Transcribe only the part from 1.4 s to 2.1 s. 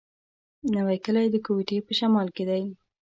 کوټي په